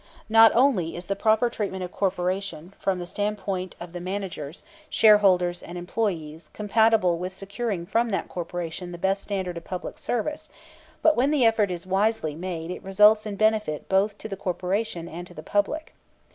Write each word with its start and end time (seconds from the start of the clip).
Not 0.29 0.51
only 0.55 0.95
is 0.95 1.05
the 1.05 1.15
proper 1.15 1.47
treatment 1.51 1.83
of 1.83 1.91
a 1.91 1.93
corporation, 1.93 2.73
from 2.79 2.97
the 2.97 3.05
standpoint 3.05 3.75
of 3.79 3.93
the 3.93 3.99
managers, 4.01 4.63
shareholders, 4.89 5.61
and 5.61 5.77
employees, 5.77 6.49
compatible 6.55 7.19
with 7.19 7.35
securing 7.35 7.85
from 7.85 8.09
that 8.09 8.27
corporation 8.27 8.93
the 8.93 8.97
best 8.97 9.21
standard 9.21 9.57
of 9.57 9.63
public 9.63 9.99
service, 9.99 10.49
but 11.03 11.15
when 11.15 11.29
the 11.29 11.45
effort 11.45 11.69
is 11.69 11.85
wisely 11.85 12.33
made 12.33 12.71
it 12.71 12.81
results 12.81 13.27
in 13.27 13.35
benefit 13.35 13.87
both 13.87 14.17
to 14.17 14.27
the 14.27 14.35
corporation 14.35 15.07
and 15.07 15.27
to 15.27 15.35
the 15.35 15.43
public. 15.43 15.93